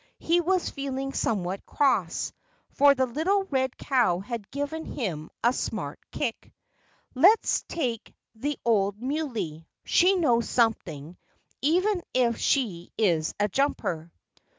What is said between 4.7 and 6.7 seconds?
him a smart kick.